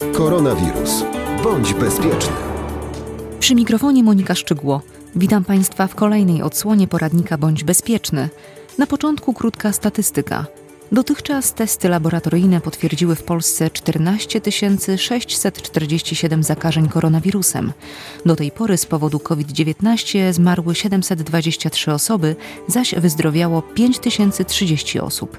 [0.00, 1.04] Koronawirus.
[1.44, 2.32] Bądź bezpieczny.
[3.40, 4.82] Przy mikrofonie Monika Szczygło.
[5.16, 8.28] Witam Państwa w kolejnej odsłonie poradnika Bądź bezpieczny.
[8.78, 10.46] Na początku krótka statystyka.
[10.92, 14.40] Dotychczas testy laboratoryjne potwierdziły w Polsce 14
[14.96, 17.72] 647 zakażeń koronawirusem.
[18.26, 22.36] Do tej pory z powodu COVID-19 zmarły 723 osoby,
[22.68, 25.38] zaś wyzdrowiało 5030 osób.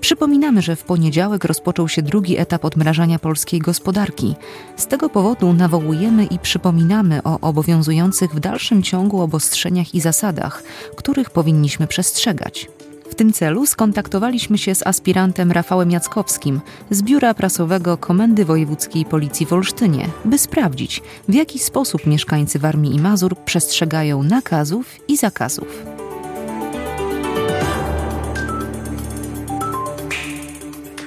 [0.00, 4.34] Przypominamy, że w poniedziałek rozpoczął się drugi etap odmrażania polskiej gospodarki.
[4.76, 10.62] Z tego powodu nawołujemy i przypominamy o obowiązujących w dalszym ciągu obostrzeniach i zasadach,
[10.96, 12.68] których powinniśmy przestrzegać.
[13.10, 16.60] W tym celu skontaktowaliśmy się z aspirantem Rafałem Jackowskim
[16.90, 22.94] z Biura Prasowego Komendy Wojewódzkiej Policji w Olsztynie, by sprawdzić, w jaki sposób mieszkańcy Warmii
[22.94, 25.95] i Mazur przestrzegają nakazów i zakazów.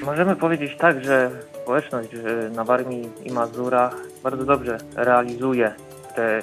[0.03, 1.31] Możemy powiedzieć tak, że
[1.61, 2.09] społeczność
[2.51, 5.73] na Warmii i Mazurach bardzo dobrze realizuje
[6.15, 6.41] te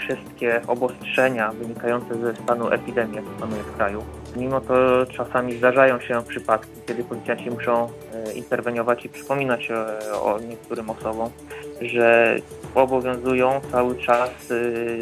[0.00, 4.04] wszystkie obostrzenia wynikające ze stanu epidemii, jaki panuje w kraju.
[4.36, 10.38] Mimo to czasami zdarzają się przypadki, kiedy policjanci muszą e, interweniować i przypominać o, o
[10.38, 11.30] niektórym osobom,
[11.82, 12.36] że
[12.74, 14.30] obowiązują cały czas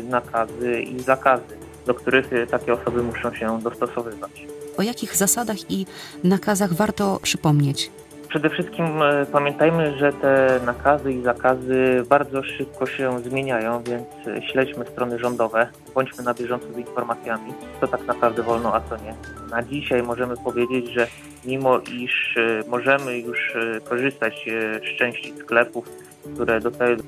[0.09, 4.47] nakazy i zakazy, do których takie osoby muszą się dostosowywać.
[4.77, 5.87] O jakich zasadach i
[6.25, 7.91] nakazach warto przypomnieć?
[8.29, 8.87] Przede wszystkim
[9.33, 14.07] pamiętajmy, że te nakazy i zakazy bardzo szybko się zmieniają, więc
[14.53, 19.15] śledźmy strony rządowe, bądźmy na bieżąco z informacjami, co tak naprawdę wolno, a co nie.
[19.51, 21.07] Na dzisiaj możemy powiedzieć, że
[21.45, 22.35] mimo iż
[22.69, 23.53] możemy już
[23.85, 24.47] korzystać
[24.81, 25.89] z części sklepów,
[26.35, 26.61] które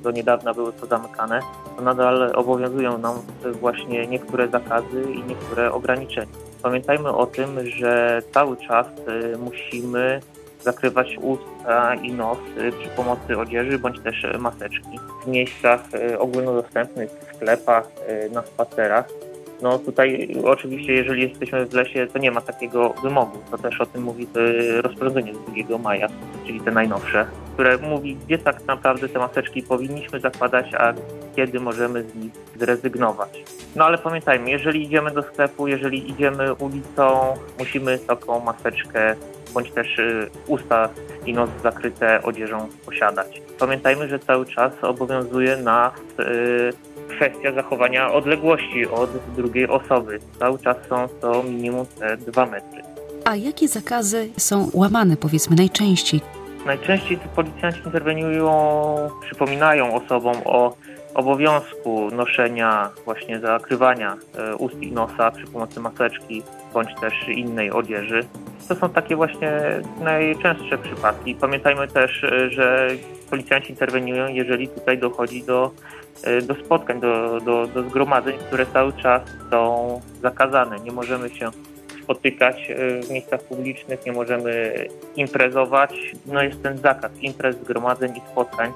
[0.02, 1.40] do niedawna były pozamykane,
[1.76, 3.14] to nadal obowiązują nam
[3.60, 6.32] właśnie niektóre zakazy i niektóre ograniczenia.
[6.66, 8.86] Pamiętajmy o tym, że cały czas
[9.38, 10.20] musimy
[10.62, 12.38] zakrywać usta i nos
[12.78, 15.80] przy pomocy odzieży bądź też maseczki w miejscach
[16.18, 17.88] ogólnodostępnych, w sklepach,
[18.32, 19.08] na spacerach.
[19.62, 23.38] No tutaj oczywiście, jeżeli jesteśmy w lesie, to nie ma takiego wymogu.
[23.50, 24.26] To też o tym mówi
[24.80, 26.08] rozporządzenie z 2 maja,
[26.46, 30.94] czyli te najnowsze, które mówi, gdzie tak naprawdę te maseczki powinniśmy zakładać, a
[31.36, 33.44] kiedy możemy z nich zrezygnować.
[33.76, 39.16] No ale pamiętajmy, jeżeli idziemy do sklepu, jeżeli idziemy ulicą, musimy taką maseczkę
[39.54, 40.00] bądź też
[40.46, 40.88] usta
[41.26, 43.42] i nos zakryte odzieżą posiadać.
[43.58, 45.92] Pamiętajmy, że cały czas obowiązuje nas
[47.08, 50.18] kwestia zachowania odległości od drugiej osoby.
[50.38, 52.82] Cały czas są to minimum te dwa metry.
[53.24, 56.20] A jakie zakazy są łamane, powiedzmy, najczęściej?
[56.66, 58.50] Najczęściej policjanci interweniują,
[59.20, 60.76] przypominają osobom o
[61.14, 64.16] obowiązku noszenia, właśnie zakrywania
[64.58, 66.42] ust i nosa przy pomocy maseczki
[66.74, 68.24] bądź też innej odzieży.
[68.68, 69.52] To są takie właśnie
[70.00, 71.34] najczęstsze przypadki.
[71.34, 72.88] Pamiętajmy też, że
[73.30, 75.70] policjanci interweniują, jeżeli tutaj dochodzi do,
[76.42, 80.80] do spotkań, do, do, do zgromadzeń, które cały czas są zakazane.
[80.80, 81.50] Nie możemy się
[82.02, 82.72] spotykać
[83.02, 84.74] w miejscach publicznych, nie możemy
[85.16, 86.12] imprezować.
[86.26, 88.72] No jest ten zakaz imprez, zgromadzeń i spotkań,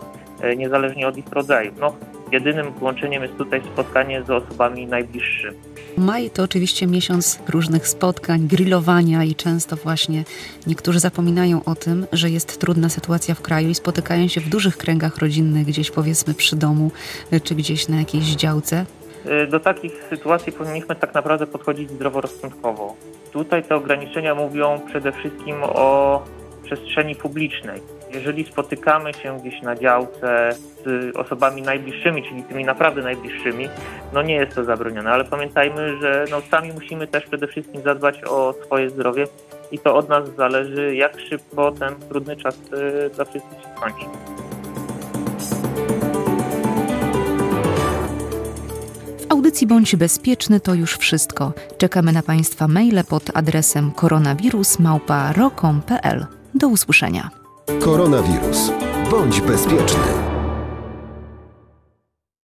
[0.56, 1.72] niezależnie od ich rodzaju.
[1.80, 1.96] No,
[2.32, 5.56] jedynym połączeniem jest tutaj spotkanie z osobami najbliższymi.
[5.96, 10.24] Maj to oczywiście miesiąc różnych spotkań, grillowania i często właśnie
[10.66, 14.76] niektórzy zapominają o tym, że jest trudna sytuacja w kraju i spotykają się w dużych
[14.76, 16.90] kręgach rodzinnych, gdzieś powiedzmy przy domu
[17.44, 18.86] czy gdzieś na jakiejś działce.
[19.50, 22.96] Do takich sytuacji powinniśmy tak naprawdę podchodzić zdroworozsądkowo.
[23.32, 26.22] Tutaj te ograniczenia mówią przede wszystkim o
[26.64, 27.80] przestrzeni publicznej.
[28.14, 30.50] Jeżeli spotykamy się gdzieś na działce
[30.84, 33.68] z osobami najbliższymi, czyli tymi naprawdę najbliższymi,
[34.12, 38.24] no nie jest to zabronione, ale pamiętajmy, że no sami musimy też przede wszystkim zadbać
[38.24, 39.26] o swoje zdrowie
[39.72, 42.58] i to od nas zależy, jak szybko ten trudny czas
[43.14, 44.04] dla wszystkich się skończy.
[49.28, 51.52] Audycji Bądź Bezpieczny to już wszystko.
[51.78, 56.26] Czekamy na Państwa maile pod adresem koronawirus.małpa.rokom.pl.
[56.54, 57.39] Do usłyszenia.
[57.78, 58.72] Koronawirus.
[59.10, 60.29] Bądź bezpieczny.